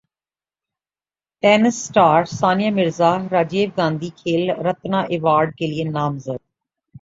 [1.43, 6.39] tennis star Sania Mirza Rajiv Gandhi Khel Ratna ایوارڈکیلئے نامزد